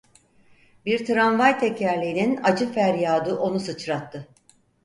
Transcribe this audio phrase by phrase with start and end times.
[0.85, 4.27] Bir tramvay tekerleğinin acı feryadı onu sıçrattı.